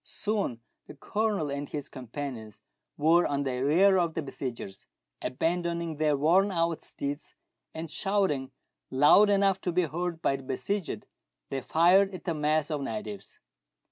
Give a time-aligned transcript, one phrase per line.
[0.03, 2.59] Soon the Colonel and his companions
[2.97, 4.87] were on the rear of the besiegers.
[5.21, 7.35] Abandoning their worn out steeds,
[7.75, 8.49] and shouting
[8.89, 11.05] loud enough to be heard by the besieged,
[11.51, 13.37] they fired at the mass of natives.